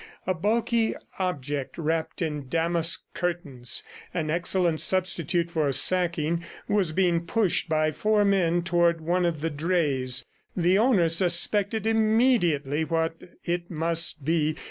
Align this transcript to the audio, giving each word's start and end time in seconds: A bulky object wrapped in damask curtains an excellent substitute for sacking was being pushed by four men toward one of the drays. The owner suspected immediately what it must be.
A 0.25 0.33
bulky 0.33 0.95
object 1.19 1.77
wrapped 1.77 2.23
in 2.23 2.49
damask 2.49 3.03
curtains 3.13 3.83
an 4.15 4.31
excellent 4.31 4.81
substitute 4.81 5.51
for 5.51 5.71
sacking 5.71 6.43
was 6.67 6.91
being 6.91 7.27
pushed 7.27 7.69
by 7.69 7.91
four 7.91 8.25
men 8.25 8.63
toward 8.63 8.99
one 9.01 9.27
of 9.27 9.41
the 9.41 9.51
drays. 9.51 10.25
The 10.57 10.75
owner 10.75 11.07
suspected 11.07 11.85
immediately 11.85 12.83
what 12.83 13.13
it 13.45 13.69
must 13.69 14.25
be. 14.25 14.57